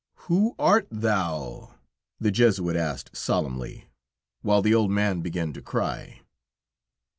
"Who 0.31 0.55
art 0.57 0.87
thou?" 0.89 1.75
the 2.19 2.31
Jesuit 2.31 2.75
asked 2.75 3.15
solemnly, 3.15 3.85
while 4.41 4.63
the 4.63 4.73
old 4.73 4.89
man 4.89 5.21
began 5.21 5.53
to 5.53 5.61
cry. 5.61 6.21